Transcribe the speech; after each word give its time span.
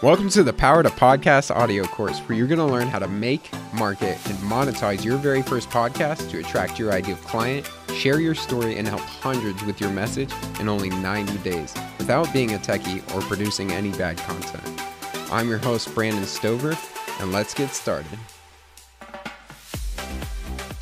Welcome 0.00 0.28
to 0.28 0.44
the 0.44 0.52
Power 0.52 0.84
to 0.84 0.90
Podcast 0.90 1.52
audio 1.52 1.82
course, 1.82 2.20
where 2.20 2.38
you're 2.38 2.46
going 2.46 2.60
to 2.60 2.64
learn 2.64 2.86
how 2.86 3.00
to 3.00 3.08
make, 3.08 3.50
market, 3.74 4.16
and 4.28 4.38
monetize 4.38 5.04
your 5.04 5.16
very 5.16 5.42
first 5.42 5.70
podcast 5.70 6.30
to 6.30 6.38
attract 6.38 6.78
your 6.78 6.92
ideal 6.92 7.16
client, 7.16 7.68
share 7.96 8.20
your 8.20 8.36
story, 8.36 8.78
and 8.78 8.86
help 8.86 9.00
hundreds 9.00 9.60
with 9.64 9.80
your 9.80 9.90
message 9.90 10.32
in 10.60 10.68
only 10.68 10.88
90 10.88 11.38
days 11.38 11.74
without 11.98 12.32
being 12.32 12.54
a 12.54 12.58
techie 12.58 13.02
or 13.12 13.22
producing 13.22 13.72
any 13.72 13.90
bad 13.90 14.16
content. 14.18 14.80
I'm 15.32 15.48
your 15.48 15.58
host, 15.58 15.92
Brandon 15.96 16.22
Stover, 16.26 16.78
and 17.18 17.32
let's 17.32 17.52
get 17.52 17.70
started. 17.70 18.20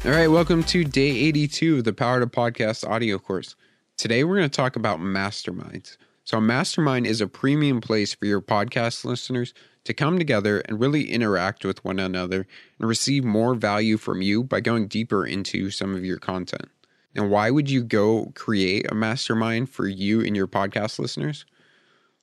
All 0.04 0.10
right, 0.10 0.28
welcome 0.28 0.62
to 0.64 0.84
day 0.84 1.08
82 1.08 1.78
of 1.78 1.84
the 1.84 1.94
Power 1.94 2.20
to 2.20 2.26
Podcast 2.26 2.86
audio 2.86 3.18
course. 3.18 3.56
Today, 3.96 4.24
we're 4.24 4.36
going 4.36 4.50
to 4.50 4.54
talk 4.54 4.76
about 4.76 5.00
masterminds. 5.00 5.96
So, 6.26 6.38
a 6.38 6.40
mastermind 6.40 7.06
is 7.06 7.20
a 7.20 7.28
premium 7.28 7.80
place 7.80 8.12
for 8.12 8.26
your 8.26 8.42
podcast 8.42 9.04
listeners 9.04 9.54
to 9.84 9.94
come 9.94 10.18
together 10.18 10.58
and 10.58 10.80
really 10.80 11.08
interact 11.12 11.64
with 11.64 11.84
one 11.84 12.00
another 12.00 12.48
and 12.80 12.88
receive 12.88 13.24
more 13.24 13.54
value 13.54 13.96
from 13.96 14.22
you 14.22 14.42
by 14.42 14.58
going 14.58 14.88
deeper 14.88 15.24
into 15.24 15.70
some 15.70 15.94
of 15.94 16.04
your 16.04 16.18
content. 16.18 16.68
Now, 17.14 17.28
why 17.28 17.52
would 17.52 17.70
you 17.70 17.84
go 17.84 18.32
create 18.34 18.90
a 18.90 18.94
mastermind 18.96 19.70
for 19.70 19.86
you 19.86 20.20
and 20.20 20.34
your 20.34 20.48
podcast 20.48 20.98
listeners? 20.98 21.46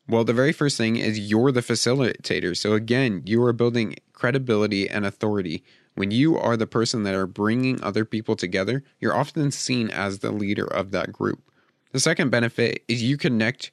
Well, 0.09 0.25
the 0.25 0.33
very 0.33 0.51
first 0.51 0.75
thing 0.75 0.97
is 0.97 1.17
you're 1.17 1.53
the 1.53 1.61
facilitator. 1.61 2.57
So, 2.57 2.73
again, 2.73 3.23
you 3.25 3.41
are 3.45 3.53
building 3.53 3.95
credibility 4.11 4.89
and 4.89 5.05
authority. 5.05 5.63
When 5.95 6.11
you 6.11 6.37
are 6.37 6.57
the 6.57 6.67
person 6.67 7.03
that 7.03 7.15
are 7.15 7.25
bringing 7.25 7.81
other 7.81 8.03
people 8.03 8.35
together, 8.35 8.83
you're 8.99 9.15
often 9.15 9.49
seen 9.49 9.89
as 9.89 10.19
the 10.19 10.33
leader 10.33 10.65
of 10.65 10.91
that 10.91 11.13
group. 11.13 11.41
The 11.93 12.01
second 12.01 12.31
benefit 12.31 12.83
is 12.89 13.01
you 13.01 13.15
connect 13.15 13.71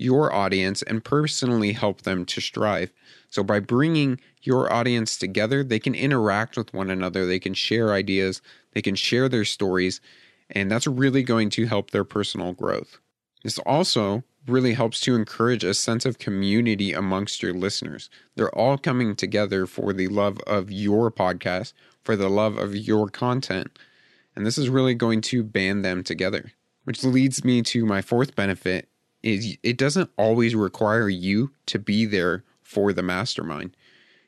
your 0.00 0.32
audience 0.32 0.82
and 0.82 1.04
personally 1.04 1.72
help 1.72 2.02
them 2.02 2.24
to 2.26 2.40
strive. 2.40 2.92
So, 3.28 3.42
by 3.42 3.60
bringing 3.60 4.20
your 4.42 4.72
audience 4.72 5.16
together, 5.16 5.62
they 5.62 5.78
can 5.78 5.94
interact 5.94 6.56
with 6.56 6.72
one 6.72 6.90
another, 6.90 7.26
they 7.26 7.38
can 7.38 7.54
share 7.54 7.92
ideas, 7.92 8.40
they 8.72 8.82
can 8.82 8.94
share 8.94 9.28
their 9.28 9.44
stories, 9.44 10.00
and 10.50 10.70
that's 10.70 10.86
really 10.86 11.22
going 11.22 11.50
to 11.50 11.66
help 11.66 11.90
their 11.90 12.04
personal 12.04 12.52
growth. 12.52 12.98
This 13.42 13.58
also 13.60 14.24
really 14.46 14.72
helps 14.72 15.00
to 15.00 15.14
encourage 15.14 15.64
a 15.64 15.74
sense 15.74 16.06
of 16.06 16.18
community 16.18 16.92
amongst 16.92 17.42
your 17.42 17.52
listeners. 17.52 18.08
They're 18.36 18.54
all 18.54 18.78
coming 18.78 19.14
together 19.14 19.66
for 19.66 19.92
the 19.92 20.08
love 20.08 20.40
of 20.46 20.70
your 20.70 21.10
podcast, 21.10 21.72
for 22.02 22.16
the 22.16 22.30
love 22.30 22.56
of 22.56 22.74
your 22.74 23.08
content, 23.08 23.78
and 24.34 24.46
this 24.46 24.58
is 24.58 24.68
really 24.68 24.94
going 24.94 25.20
to 25.22 25.42
band 25.42 25.84
them 25.84 26.02
together. 26.02 26.52
Which 26.84 27.04
leads 27.04 27.44
me 27.44 27.62
to 27.62 27.84
my 27.84 28.00
fourth 28.00 28.34
benefit 28.34 28.88
is 29.22 29.56
it 29.62 29.76
doesn't 29.76 30.10
always 30.16 30.54
require 30.54 31.08
you 31.08 31.52
to 31.66 31.78
be 31.78 32.06
there 32.06 32.44
for 32.62 32.92
the 32.92 33.02
mastermind. 33.02 33.76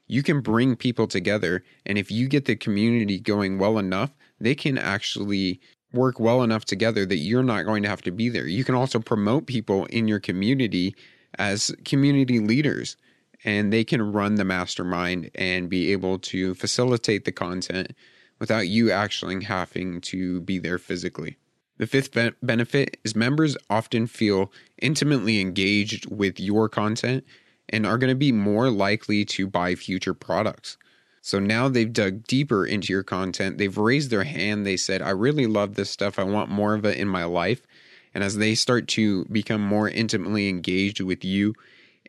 You 0.07 0.23
can 0.23 0.41
bring 0.41 0.77
people 0.77 1.07
together, 1.07 1.65
and 1.87 1.97
if 1.97 2.11
you 2.11 2.29
get 2.29 2.45
the 2.45 2.57
community 2.57 3.19
going 3.19 3.59
well 3.59 3.79
enough, 3.79 4.11
they 4.41 4.55
can 4.55 4.77
actually 4.77 5.61
work 5.93 6.19
well 6.19 6.43
enough 6.43 6.65
together 6.65 7.07
that 7.07 7.19
you're 7.19 7.43
not 7.43 7.65
going 7.65 7.83
to 7.83 7.89
have 7.89 8.03
to 8.03 8.11
be 8.11 8.29
there. 8.29 8.47
You 8.47 8.65
can 8.65 8.75
also 8.75 8.99
promote 8.99 9.47
people 9.47 9.87
in 9.87 10.09
your 10.09 10.21
community 10.21 10.95
as 11.39 11.75
community 11.85 12.41
leaders, 12.41 12.97
and 13.45 13.73
they 13.73 13.85
can 13.85 14.13
run 14.13 14.35
the 14.35 14.45
mastermind 14.45 15.31
and 15.35 15.71
be 15.71 15.93
able 15.93 16.19
to 16.19 16.55
facilitate 16.55 17.25
the 17.25 17.33
content 17.33 17.93
without 18.39 18.69
you 18.69 18.91
actually 18.91 19.45
having 19.45 20.01
to 20.01 20.41
be 20.43 20.59
there 20.59 20.79
physically. 20.79 21.37
The 21.83 21.89
fifth 21.89 22.13
be- 22.13 22.31
benefit 22.41 22.97
is 23.03 23.17
members 23.17 23.57
often 23.69 24.07
feel 24.07 24.53
intimately 24.81 25.41
engaged 25.41 26.09
with 26.09 26.39
your 26.39 26.69
content 26.69 27.25
and 27.69 27.85
are 27.85 27.99
going 27.99 28.09
to 28.09 28.15
be 28.15 28.31
more 28.31 28.71
likely 28.71 29.25
to 29.25 29.49
buy 29.49 29.75
future 29.75 30.15
products. 30.15 30.77
So 31.23 31.41
now 31.41 31.69
they've 31.69 31.93
dug 31.93 32.25
deeper 32.29 32.65
into 32.65 32.93
your 32.93 33.03
content. 33.03 33.59
They've 33.59 33.77
raised 33.77 34.11
their 34.11 34.23
hand. 34.23 34.65
They 34.65 34.77
said, 34.77 35.03
I 35.03 35.11
really 35.11 35.49
love 35.49 35.75
this 35.75 35.91
stuff. 35.91 36.21
I 36.21 36.23
want 36.23 36.51
more 36.51 36.75
of 36.75 36.85
it 36.85 36.99
in 36.99 37.09
my 37.09 37.25
life. 37.25 37.63
And 38.15 38.23
as 38.23 38.37
they 38.37 38.55
start 38.55 38.87
to 38.91 39.25
become 39.25 39.61
more 39.61 39.89
intimately 39.89 40.49
engaged 40.49 41.01
with 41.01 41.25
you 41.25 41.53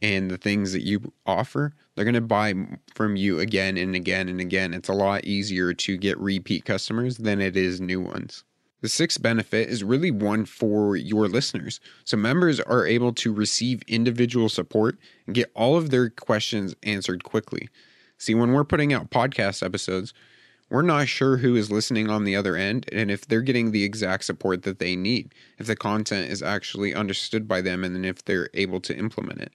and 0.03 0.29
the 0.29 0.38
things 0.38 0.73
that 0.73 0.83
you 0.83 1.12
offer, 1.25 1.73
they're 1.95 2.06
going 2.06 2.13
to 2.13 2.22
buy 2.22 2.53
from 2.94 3.16
you 3.16 3.39
again 3.39 3.78
and 3.78 3.95
again 3.95 4.29
and 4.29 4.39
again. 4.39 4.75
It's 4.75 4.89
a 4.89 4.94
lot 4.94 5.25
easier 5.25 5.73
to 5.73 5.97
get 5.97 6.19
repeat 6.19 6.63
customers 6.63 7.17
than 7.17 7.41
it 7.41 7.57
is 7.57 7.81
new 7.81 8.01
ones. 8.01 8.44
The 8.83 8.89
sixth 8.89 9.21
benefit 9.21 9.69
is 9.69 9.81
really 9.81 10.11
one 10.11 10.44
for 10.44 10.97
your 10.97 11.29
listeners. 11.29 11.79
So 12.03 12.17
members 12.17 12.59
are 12.59 12.85
able 12.85 13.13
to 13.13 13.31
receive 13.31 13.81
individual 13.88 14.49
support 14.49 14.97
and 15.25 15.33
get 15.33 15.53
all 15.55 15.77
of 15.77 15.89
their 15.89 16.09
questions 16.09 16.75
answered 16.83 17.23
quickly. 17.23 17.69
See, 18.17 18.35
when 18.35 18.51
we're 18.51 18.66
putting 18.66 18.91
out 18.91 19.09
podcast 19.09 19.63
episodes, 19.63 20.13
we're 20.69 20.81
not 20.81 21.07
sure 21.07 21.38
who 21.38 21.55
is 21.55 21.71
listening 21.71 22.09
on 22.09 22.25
the 22.25 22.35
other 22.35 22.57
end 22.57 22.89
and 22.91 23.09
if 23.09 23.25
they're 23.25 23.41
getting 23.41 23.71
the 23.71 23.85
exact 23.85 24.25
support 24.25 24.63
that 24.63 24.79
they 24.79 24.97
need, 24.97 25.33
if 25.57 25.65
the 25.65 25.77
content 25.77 26.29
is 26.29 26.44
actually 26.44 26.94
understood 26.94 27.47
by 27.47 27.61
them, 27.61 27.85
and 27.85 27.95
then 27.95 28.03
if 28.03 28.25
they're 28.25 28.50
able 28.53 28.81
to 28.81 28.97
implement 28.97 29.39
it. 29.39 29.53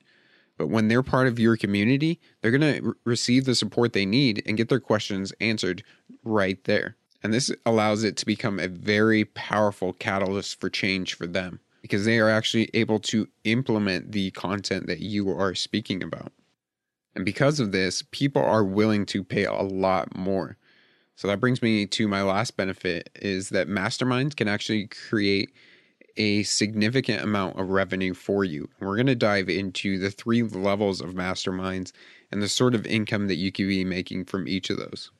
But 0.56 0.68
when 0.68 0.88
they're 0.88 1.02
part 1.02 1.28
of 1.28 1.38
your 1.38 1.58
community, 1.58 2.18
they're 2.40 2.50
going 2.50 2.76
to 2.76 2.80
re- 2.80 2.94
receive 3.04 3.44
the 3.44 3.54
support 3.54 3.92
they 3.92 4.06
need 4.06 4.42
and 4.46 4.56
get 4.56 4.70
their 4.70 4.80
questions 4.80 5.34
answered 5.38 5.82
right 6.24 6.64
there. 6.64 6.96
And 7.22 7.34
this 7.34 7.50
allows 7.66 8.04
it 8.04 8.16
to 8.18 8.26
become 8.26 8.60
a 8.60 8.68
very 8.68 9.24
powerful 9.24 9.92
catalyst 9.92 10.60
for 10.60 10.70
change 10.70 11.14
for 11.14 11.26
them 11.26 11.60
because 11.82 12.04
they 12.04 12.18
are 12.18 12.30
actually 12.30 12.70
able 12.74 12.98
to 13.00 13.28
implement 13.44 14.12
the 14.12 14.30
content 14.32 14.86
that 14.86 15.00
you 15.00 15.30
are 15.30 15.54
speaking 15.54 16.02
about. 16.02 16.32
And 17.14 17.24
because 17.24 17.58
of 17.58 17.72
this, 17.72 18.02
people 18.12 18.42
are 18.42 18.64
willing 18.64 19.04
to 19.06 19.24
pay 19.24 19.44
a 19.44 19.62
lot 19.62 20.16
more. 20.16 20.56
So 21.16 21.26
that 21.26 21.40
brings 21.40 21.62
me 21.62 21.84
to 21.86 22.06
my 22.06 22.22
last 22.22 22.56
benefit 22.56 23.10
is 23.16 23.48
that 23.48 23.68
masterminds 23.68 24.36
can 24.36 24.46
actually 24.46 24.86
create 24.86 25.50
a 26.16 26.44
significant 26.44 27.22
amount 27.22 27.58
of 27.58 27.70
revenue 27.70 28.14
for 28.14 28.44
you. 28.44 28.68
We're 28.80 28.96
going 28.96 29.06
to 29.06 29.16
dive 29.16 29.48
into 29.48 29.98
the 29.98 30.10
three 30.10 30.42
levels 30.42 31.00
of 31.00 31.14
masterminds 31.14 31.92
and 32.30 32.42
the 32.42 32.48
sort 32.48 32.74
of 32.74 32.86
income 32.86 33.28
that 33.28 33.36
you 33.36 33.50
could 33.50 33.68
be 33.68 33.84
making 33.84 34.26
from 34.26 34.46
each 34.46 34.70
of 34.70 34.78
those. 34.78 35.10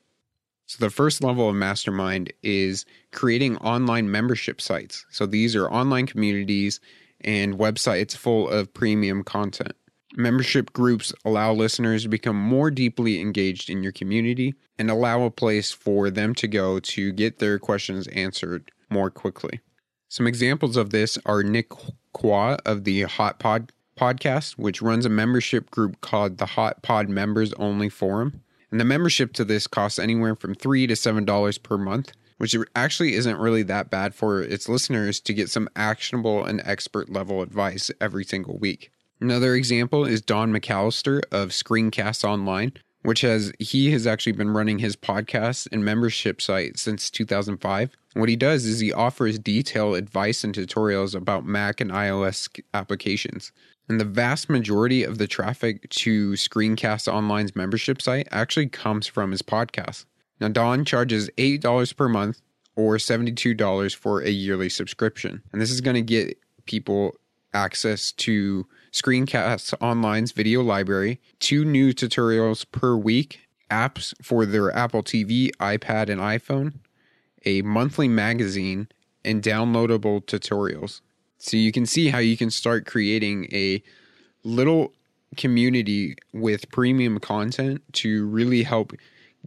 So 0.69 0.85
the 0.85 0.91
first 0.91 1.23
level 1.23 1.49
of 1.49 1.55
mastermind 1.55 2.31
is 2.43 2.85
creating 3.11 3.57
online 3.57 4.11
membership 4.11 4.61
sites. 4.61 5.03
So 5.09 5.25
these 5.25 5.55
are 5.55 5.67
online 5.67 6.05
communities 6.05 6.79
and 7.21 7.57
websites 7.57 8.15
full 8.15 8.47
of 8.47 8.71
premium 8.75 9.23
content. 9.23 9.71
Membership 10.15 10.71
groups 10.71 11.11
allow 11.25 11.53
listeners 11.53 12.03
to 12.03 12.09
become 12.09 12.35
more 12.35 12.69
deeply 12.69 13.19
engaged 13.19 13.71
in 13.71 13.81
your 13.81 13.91
community 13.91 14.53
and 14.77 14.91
allow 14.91 15.23
a 15.23 15.31
place 15.31 15.71
for 15.71 16.11
them 16.11 16.35
to 16.35 16.47
go 16.47 16.79
to 16.81 17.11
get 17.13 17.39
their 17.39 17.57
questions 17.57 18.05
answered 18.09 18.71
more 18.91 19.09
quickly. 19.09 19.61
Some 20.07 20.27
examples 20.27 20.77
of 20.77 20.91
this 20.91 21.17
are 21.25 21.41
Nick 21.41 21.71
Quah 22.13 22.59
of 22.63 22.83
the 22.83 23.01
Hot 23.03 23.39
Pod 23.39 23.71
podcast, 23.97 24.51
which 24.59 24.83
runs 24.83 25.07
a 25.07 25.09
membership 25.09 25.71
group 25.71 25.99
called 26.01 26.37
the 26.37 26.45
Hot 26.45 26.83
Pod 26.83 27.09
Members 27.09 27.53
Only 27.53 27.89
Forum. 27.89 28.43
And 28.71 28.79
the 28.79 28.85
membership 28.85 29.33
to 29.33 29.45
this 29.45 29.67
costs 29.67 29.99
anywhere 29.99 30.35
from 30.35 30.53
three 30.55 30.87
to 30.87 30.95
seven 30.95 31.25
dollars 31.25 31.57
per 31.57 31.77
month, 31.77 32.13
which 32.37 32.55
actually 32.75 33.13
isn't 33.13 33.39
really 33.39 33.63
that 33.63 33.89
bad 33.89 34.15
for 34.15 34.41
its 34.41 34.69
listeners 34.69 35.19
to 35.21 35.33
get 35.33 35.49
some 35.49 35.69
actionable 35.75 36.43
and 36.43 36.61
expert 36.63 37.09
level 37.09 37.41
advice 37.41 37.91
every 37.99 38.23
single 38.23 38.57
week. 38.57 38.91
Another 39.21 39.53
example 39.55 40.05
is 40.05 40.21
Don 40.21 40.53
McAllister 40.53 41.21
of 41.31 41.49
Screencast 41.49 42.23
Online, 42.23 42.71
which 43.01 43.21
has 43.21 43.51
he 43.59 43.91
has 43.91 44.07
actually 44.07 44.31
been 44.31 44.51
running 44.51 44.79
his 44.79 44.95
podcast 44.95 45.67
and 45.71 45.83
membership 45.83 46.41
site 46.41 46.79
since 46.79 47.09
2005. 47.09 47.91
What 48.13 48.29
he 48.29 48.35
does 48.35 48.65
is 48.65 48.79
he 48.79 48.93
offers 48.93 49.37
detailed 49.37 49.97
advice 49.97 50.43
and 50.43 50.55
tutorials 50.55 51.15
about 51.15 51.45
Mac 51.45 51.81
and 51.81 51.91
iOS 51.91 52.61
applications. 52.73 53.51
And 53.89 53.99
the 53.99 54.05
vast 54.05 54.49
majority 54.49 55.03
of 55.03 55.17
the 55.17 55.27
traffic 55.27 55.89
to 55.89 56.33
Screencast 56.33 57.11
Online's 57.11 57.55
membership 57.55 58.01
site 58.01 58.27
actually 58.31 58.67
comes 58.67 59.07
from 59.07 59.31
his 59.31 59.41
podcast. 59.41 60.05
Now, 60.39 60.47
Don 60.47 60.85
charges 60.85 61.29
$8 61.37 61.97
per 61.97 62.07
month 62.07 62.39
or 62.75 62.97
$72 62.97 63.95
for 63.95 64.21
a 64.21 64.29
yearly 64.29 64.69
subscription. 64.69 65.41
And 65.51 65.59
this 65.59 65.71
is 65.71 65.81
going 65.81 65.95
to 65.95 66.01
get 66.01 66.37
people 66.65 67.15
access 67.53 68.11
to 68.11 68.67
Screencast 68.93 69.73
Online's 69.81 70.31
video 70.31 70.61
library, 70.61 71.19
two 71.39 71.65
new 71.65 71.91
tutorials 71.91 72.65
per 72.71 72.95
week, 72.95 73.41
apps 73.71 74.13
for 74.21 74.45
their 74.45 74.71
Apple 74.75 75.01
TV, 75.01 75.49
iPad, 75.57 76.09
and 76.09 76.21
iPhone, 76.21 76.75
a 77.45 77.63
monthly 77.63 78.07
magazine, 78.07 78.87
and 79.25 79.41
downloadable 79.41 80.23
tutorials. 80.23 81.01
So 81.39 81.57
you 81.57 81.71
can 81.71 81.85
see 81.85 82.09
how 82.09 82.19
you 82.19 82.37
can 82.37 82.51
start 82.51 82.85
creating 82.85 83.47
a 83.53 83.81
little 84.43 84.93
community 85.37 86.15
with 86.33 86.69
premium 86.71 87.19
content 87.19 87.81
to 87.93 88.27
really 88.27 88.63
help 88.63 88.93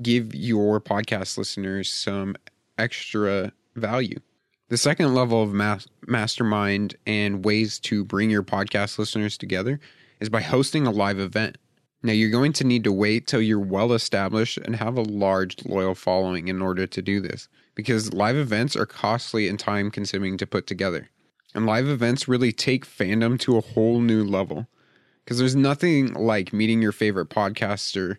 give 0.01 0.35
your 0.35 0.81
podcast 0.81 1.37
listeners 1.37 1.91
some 1.91 2.35
extra 2.79 3.53
value. 3.77 4.19
The 4.69 4.79
second 4.79 5.15
level 5.15 5.43
of 5.43 5.53
mas- 5.53 5.87
mastermind 6.07 6.97
and 7.07 7.45
ways 7.45 7.79
to 7.81 8.05
bring 8.05 8.31
your 8.31 8.43
podcast 8.43 8.99
listeners 8.99 9.37
together 9.37 9.79
is 10.19 10.31
by 10.31 10.41
hosting 10.41 10.87
a 10.87 10.91
live 10.91 11.19
event. 11.19 11.59
Now, 12.03 12.13
you're 12.13 12.31
going 12.31 12.55
to 12.55 12.65
need 12.65 12.85
to 12.85 12.93
wait 12.93 13.27
till 13.27 13.43
you're 13.43 13.61
well 13.61 13.93
established 13.93 14.57
and 14.57 14.75
have 14.77 14.97
a 14.97 15.03
large, 15.03 15.65
loyal 15.67 15.95
following 15.95 16.49
in 16.49 16.63
order 16.63 16.87
to 16.87 17.03
do 17.03 17.21
this, 17.21 17.49
because 17.75 18.15
live 18.15 18.37
events 18.37 18.75
are 18.75 18.87
costly 18.87 19.47
and 19.47 19.59
time 19.59 19.91
consuming 19.91 20.39
to 20.39 20.47
put 20.47 20.67
together. 20.67 21.11
And 21.55 21.67
live 21.67 21.89
events 21.89 22.29
really 22.29 22.53
take 22.53 22.87
fandom 22.87 23.39
to 23.41 23.57
a 23.57 23.61
whole 23.61 24.01
new 24.01 24.25
level, 24.25 24.67
because 25.25 25.39
there's 25.39 25.57
nothing 25.57 26.15
like 26.15 26.53
meeting 26.53 26.81
your 26.81 26.93
favorite 26.93 27.29
podcaster 27.29 28.17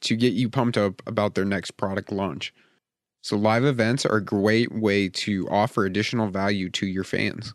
to 0.00 0.16
get 0.16 0.32
you 0.32 0.48
pumped 0.48 0.76
up 0.76 1.02
about 1.06 1.34
their 1.34 1.44
next 1.44 1.72
product 1.72 2.10
launch. 2.10 2.52
So, 3.20 3.36
live 3.36 3.64
events 3.64 4.04
are 4.04 4.16
a 4.16 4.24
great 4.24 4.72
way 4.72 5.08
to 5.08 5.48
offer 5.48 5.84
additional 5.84 6.28
value 6.28 6.70
to 6.70 6.86
your 6.86 7.04
fans. 7.04 7.54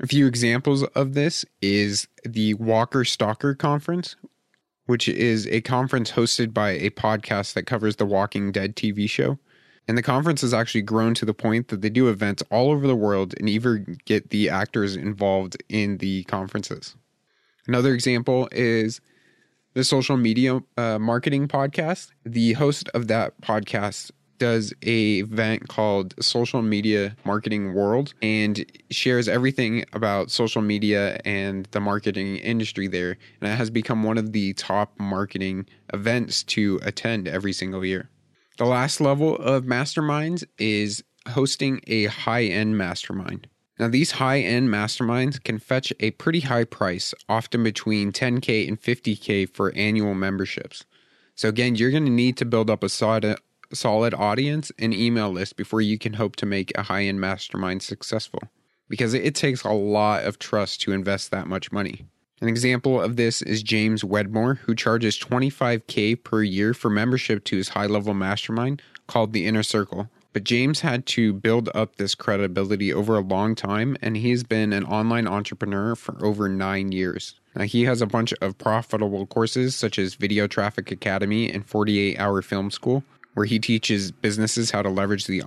A 0.00 0.06
few 0.06 0.26
examples 0.26 0.82
of 0.82 1.14
this 1.14 1.44
is 1.60 2.08
the 2.24 2.54
Walker 2.54 3.04
Stalker 3.04 3.54
Conference, 3.54 4.16
which 4.86 5.08
is 5.08 5.46
a 5.46 5.60
conference 5.60 6.12
hosted 6.12 6.52
by 6.52 6.70
a 6.70 6.90
podcast 6.90 7.54
that 7.54 7.66
covers 7.66 7.96
the 7.96 8.06
Walking 8.06 8.52
Dead 8.52 8.74
TV 8.74 9.08
show. 9.08 9.38
And 9.88 9.98
the 9.98 10.02
conference 10.02 10.42
has 10.42 10.54
actually 10.54 10.82
grown 10.82 11.14
to 11.14 11.24
the 11.24 11.34
point 11.34 11.68
that 11.68 11.82
they 11.82 11.90
do 11.90 12.08
events 12.08 12.42
all 12.50 12.70
over 12.70 12.86
the 12.86 12.96
world 12.96 13.34
and 13.38 13.48
even 13.48 13.98
get 14.04 14.30
the 14.30 14.48
actors 14.48 14.94
involved 14.94 15.56
in 15.68 15.98
the 15.98 16.24
conferences. 16.24 16.96
Another 17.66 17.92
example 17.92 18.48
is 18.52 19.00
the 19.74 19.84
social 19.84 20.16
media 20.16 20.60
uh, 20.76 20.98
marketing 20.98 21.48
podcast. 21.48 22.10
The 22.24 22.52
host 22.54 22.88
of 22.90 23.08
that 23.08 23.40
podcast 23.40 24.10
does 24.38 24.72
a 24.82 25.18
event 25.18 25.68
called 25.68 26.14
Social 26.20 26.62
Media 26.62 27.16
Marketing 27.24 27.74
World 27.74 28.12
and 28.22 28.64
shares 28.90 29.28
everything 29.28 29.84
about 29.92 30.32
social 30.32 30.62
media 30.62 31.20
and 31.24 31.66
the 31.70 31.78
marketing 31.78 32.38
industry 32.38 32.88
there. 32.88 33.16
And 33.40 33.52
it 33.52 33.54
has 33.54 33.70
become 33.70 34.02
one 34.02 34.18
of 34.18 34.32
the 34.32 34.52
top 34.54 34.98
marketing 34.98 35.66
events 35.92 36.42
to 36.44 36.80
attend 36.82 37.28
every 37.28 37.52
single 37.52 37.84
year. 37.84 38.10
The 38.58 38.66
last 38.66 39.00
level 39.00 39.36
of 39.36 39.64
masterminds 39.64 40.44
is 40.58 41.02
hosting 41.28 41.80
a 41.86 42.04
high 42.06 42.44
end 42.44 42.76
mastermind. 42.76 43.48
Now, 43.78 43.88
these 43.88 44.12
high 44.12 44.40
end 44.40 44.68
masterminds 44.68 45.42
can 45.42 45.58
fetch 45.58 45.92
a 46.00 46.10
pretty 46.12 46.40
high 46.40 46.64
price, 46.64 47.14
often 47.28 47.64
between 47.64 48.12
10K 48.12 48.68
and 48.68 48.80
50K 48.80 49.48
for 49.52 49.72
annual 49.74 50.14
memberships. 50.14 50.84
So, 51.34 51.48
again, 51.48 51.76
you're 51.76 51.90
going 51.90 52.04
to 52.04 52.10
need 52.10 52.36
to 52.36 52.44
build 52.44 52.68
up 52.68 52.84
a 52.84 52.88
solid, 52.88 53.38
solid 53.72 54.12
audience 54.14 54.70
and 54.78 54.92
email 54.92 55.30
list 55.30 55.56
before 55.56 55.80
you 55.80 55.98
can 55.98 56.12
hope 56.12 56.36
to 56.36 56.46
make 56.46 56.76
a 56.76 56.82
high 56.82 57.04
end 57.04 57.20
mastermind 57.20 57.82
successful 57.82 58.42
because 58.88 59.14
it 59.14 59.34
takes 59.34 59.64
a 59.64 59.72
lot 59.72 60.24
of 60.24 60.38
trust 60.38 60.82
to 60.82 60.92
invest 60.92 61.30
that 61.30 61.46
much 61.46 61.72
money. 61.72 62.04
An 62.42 62.48
example 62.48 63.00
of 63.00 63.14
this 63.14 63.40
is 63.40 63.62
James 63.62 64.02
Wedmore, 64.02 64.54
who 64.54 64.74
charges 64.74 65.16
25K 65.16 66.24
per 66.24 66.42
year 66.42 66.74
for 66.74 66.90
membership 66.90 67.44
to 67.44 67.56
his 67.56 67.68
high 67.68 67.86
level 67.86 68.14
mastermind 68.14 68.82
called 69.06 69.32
the 69.32 69.46
Inner 69.46 69.62
Circle. 69.62 70.10
But 70.32 70.42
James 70.42 70.80
had 70.80 71.06
to 71.06 71.32
build 71.32 71.70
up 71.72 71.94
this 71.94 72.16
credibility 72.16 72.92
over 72.92 73.16
a 73.16 73.20
long 73.20 73.54
time, 73.54 73.96
and 74.02 74.16
he's 74.16 74.42
been 74.42 74.72
an 74.72 74.82
online 74.82 75.28
entrepreneur 75.28 75.94
for 75.94 76.16
over 76.26 76.48
nine 76.48 76.90
years. 76.90 77.36
Now, 77.54 77.62
he 77.62 77.84
has 77.84 78.02
a 78.02 78.06
bunch 78.06 78.34
of 78.40 78.58
profitable 78.58 79.24
courses 79.26 79.76
such 79.76 79.96
as 79.96 80.16
Video 80.16 80.48
Traffic 80.48 80.90
Academy 80.90 81.48
and 81.48 81.64
48 81.64 82.18
Hour 82.18 82.42
Film 82.42 82.72
School, 82.72 83.04
where 83.34 83.46
he 83.46 83.60
teaches 83.60 84.10
businesses 84.10 84.72
how 84.72 84.82
to 84.82 84.88
leverage 84.88 85.26
the 85.26 85.44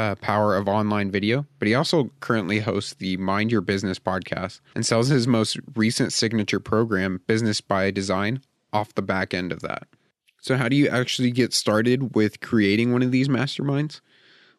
uh, 0.00 0.14
power 0.16 0.56
of 0.56 0.68
online 0.68 1.10
video. 1.10 1.46
But 1.58 1.68
he 1.68 1.74
also 1.74 2.10
currently 2.20 2.60
hosts 2.60 2.94
the 2.94 3.16
Mind 3.18 3.52
Your 3.52 3.60
Business 3.60 3.98
podcast 3.98 4.60
and 4.74 4.86
sells 4.86 5.08
his 5.08 5.26
most 5.26 5.58
recent 5.74 6.12
signature 6.12 6.60
program, 6.60 7.20
Business 7.26 7.60
by 7.60 7.90
Design, 7.90 8.42
off 8.72 8.94
the 8.94 9.02
back 9.02 9.34
end 9.34 9.52
of 9.52 9.60
that. 9.60 9.86
So, 10.40 10.56
how 10.56 10.68
do 10.68 10.76
you 10.76 10.88
actually 10.88 11.30
get 11.30 11.52
started 11.52 12.14
with 12.14 12.40
creating 12.40 12.92
one 12.92 13.02
of 13.02 13.12
these 13.12 13.28
masterminds? 13.28 14.00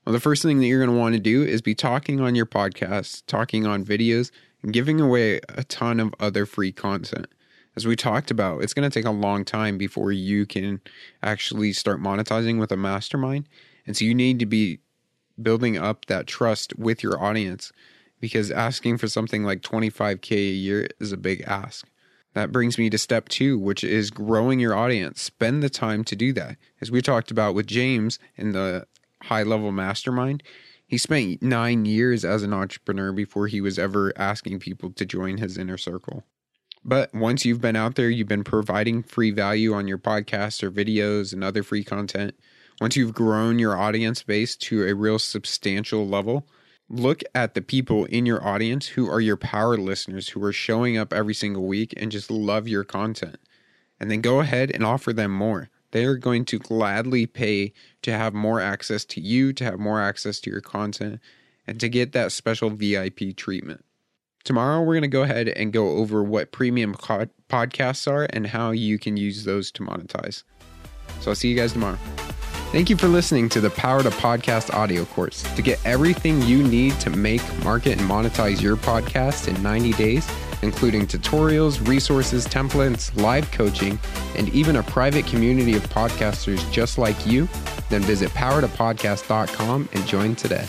Well, 0.05 0.13
the 0.13 0.19
first 0.19 0.43
thing 0.43 0.59
that 0.59 0.65
you're 0.65 0.83
going 0.83 0.95
to 0.95 0.99
want 0.99 1.15
to 1.15 1.21
do 1.21 1.43
is 1.43 1.61
be 1.61 1.75
talking 1.75 2.21
on 2.21 2.35
your 2.35 2.45
podcast, 2.45 3.23
talking 3.27 3.65
on 3.65 3.85
videos, 3.85 4.31
and 4.61 4.73
giving 4.73 4.99
away 5.01 5.39
a 5.49 5.63
ton 5.63 5.99
of 5.99 6.13
other 6.19 6.45
free 6.45 6.71
content 6.71 7.27
as 7.75 7.87
we 7.87 7.95
talked 7.95 8.31
about, 8.31 8.61
it's 8.61 8.73
going 8.73 8.89
to 8.89 8.93
take 8.93 9.07
a 9.07 9.11
long 9.11 9.45
time 9.45 9.77
before 9.77 10.11
you 10.11 10.45
can 10.45 10.81
actually 11.23 11.71
start 11.71 12.01
monetizing 12.01 12.59
with 12.59 12.71
a 12.71 12.77
mastermind. 12.77 13.47
And 13.87 13.95
so 13.95 14.05
you 14.05 14.13
need 14.13 14.39
to 14.39 14.45
be 14.45 14.79
building 15.41 15.77
up 15.77 16.05
that 16.05 16.27
trust 16.27 16.77
with 16.77 17.03
your 17.03 17.21
audience 17.21 17.71
because 18.19 18.51
asking 18.51 18.97
for 18.97 19.07
something 19.07 19.43
like 19.43 19.61
25K 19.61 20.31
a 20.31 20.53
year 20.53 20.87
is 20.99 21.11
a 21.11 21.17
big 21.17 21.41
ask. 21.41 21.87
That 22.33 22.51
brings 22.51 22.77
me 22.77 22.89
to 22.89 22.97
step 22.97 23.27
two, 23.27 23.59
which 23.59 23.83
is 23.83 24.09
growing 24.09 24.59
your 24.59 24.75
audience. 24.75 25.21
Spend 25.21 25.61
the 25.61 25.69
time 25.69 26.03
to 26.05 26.15
do 26.15 26.31
that. 26.33 26.55
As 26.79 26.89
we 26.89 27.01
talked 27.01 27.29
about 27.29 27.55
with 27.55 27.67
James 27.67 28.19
in 28.37 28.53
the 28.53 28.87
high 29.23 29.43
level 29.43 29.71
mastermind, 29.71 30.41
he 30.87 30.97
spent 30.97 31.41
nine 31.41 31.85
years 31.85 32.23
as 32.23 32.43
an 32.43 32.53
entrepreneur 32.53 33.11
before 33.11 33.47
he 33.47 33.59
was 33.59 33.77
ever 33.77 34.13
asking 34.15 34.59
people 34.59 34.91
to 34.91 35.05
join 35.05 35.37
his 35.37 35.57
inner 35.57 35.77
circle. 35.77 36.23
But 36.83 37.13
once 37.13 37.45
you've 37.45 37.61
been 37.61 37.75
out 37.75 37.95
there, 37.95 38.09
you've 38.09 38.27
been 38.27 38.43
providing 38.43 39.03
free 39.03 39.31
value 39.31 39.73
on 39.73 39.87
your 39.87 39.99
podcasts 39.99 40.63
or 40.63 40.71
videos 40.71 41.33
and 41.33 41.43
other 41.43 41.63
free 41.63 41.83
content. 41.83 42.35
Once 42.81 42.95
you've 42.95 43.13
grown 43.13 43.59
your 43.59 43.77
audience 43.77 44.23
base 44.23 44.55
to 44.55 44.83
a 44.83 44.95
real 44.95 45.19
substantial 45.19 46.07
level, 46.07 46.47
look 46.89 47.21
at 47.35 47.53
the 47.53 47.61
people 47.61 48.05
in 48.05 48.25
your 48.25 48.43
audience 48.43 48.87
who 48.87 49.07
are 49.07 49.21
your 49.21 49.37
power 49.37 49.77
listeners 49.77 50.29
who 50.29 50.43
are 50.43 50.51
showing 50.51 50.97
up 50.97 51.13
every 51.13 51.35
single 51.35 51.67
week 51.67 51.93
and 51.95 52.11
just 52.11 52.31
love 52.31 52.67
your 52.67 52.83
content. 52.83 53.37
And 53.99 54.09
then 54.09 54.19
go 54.19 54.39
ahead 54.39 54.71
and 54.71 54.83
offer 54.83 55.13
them 55.13 55.29
more. 55.29 55.69
They 55.91 56.05
are 56.05 56.15
going 56.15 56.43
to 56.45 56.57
gladly 56.57 57.27
pay 57.27 57.71
to 58.01 58.17
have 58.17 58.33
more 58.33 58.59
access 58.59 59.05
to 59.05 59.21
you, 59.21 59.53
to 59.53 59.63
have 59.63 59.77
more 59.77 60.01
access 60.01 60.39
to 60.39 60.49
your 60.49 60.61
content, 60.61 61.19
and 61.67 61.79
to 61.79 61.87
get 61.87 62.13
that 62.13 62.31
special 62.31 62.71
VIP 62.71 63.35
treatment. 63.37 63.85
Tomorrow, 64.43 64.81
we're 64.81 64.95
going 64.95 65.03
to 65.03 65.07
go 65.07 65.21
ahead 65.21 65.49
and 65.49 65.71
go 65.71 65.97
over 65.97 66.23
what 66.23 66.51
premium 66.51 66.95
co- 66.95 67.27
podcasts 67.47 68.11
are 68.11 68.23
and 68.31 68.47
how 68.47 68.71
you 68.71 68.97
can 68.97 69.17
use 69.17 69.43
those 69.43 69.71
to 69.73 69.83
monetize. 69.83 70.41
So 71.19 71.29
I'll 71.29 71.35
see 71.35 71.49
you 71.49 71.55
guys 71.55 71.73
tomorrow. 71.73 71.99
Thank 72.71 72.89
you 72.89 72.95
for 72.95 73.09
listening 73.09 73.49
to 73.49 73.59
the 73.59 73.69
Power 73.69 74.01
to 74.01 74.09
Podcast 74.11 74.73
audio 74.73 75.03
course. 75.03 75.43
To 75.57 75.61
get 75.61 75.77
everything 75.85 76.41
you 76.43 76.63
need 76.63 76.97
to 77.01 77.09
make, 77.09 77.41
market, 77.65 77.99
and 77.99 78.09
monetize 78.09 78.61
your 78.61 78.77
podcast 78.77 79.49
in 79.53 79.61
90 79.61 79.91
days, 79.93 80.25
including 80.61 81.05
tutorials, 81.05 81.85
resources, 81.85 82.47
templates, 82.47 83.13
live 83.21 83.51
coaching, 83.51 83.99
and 84.37 84.47
even 84.55 84.77
a 84.77 84.83
private 84.83 85.27
community 85.27 85.75
of 85.75 85.83
podcasters 85.89 86.71
just 86.71 86.97
like 86.97 87.25
you, 87.27 87.49
then 87.89 88.03
visit 88.03 88.29
powertopodcast.com 88.29 89.89
and 89.91 90.07
join 90.07 90.33
today. 90.33 90.65